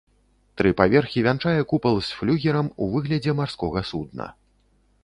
[0.61, 4.35] Тры паверхі вянчае купал з флюгерам у выглядзе марскога судна.